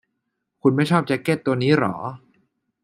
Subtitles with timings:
[0.61, 1.95] คุณไม่ชอบแจ๊คเก็ตตัวนี้หรอ